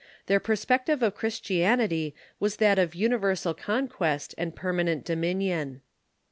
[0.25, 5.81] Their per spective of Christianity was that of universal conquest and permanent dominion.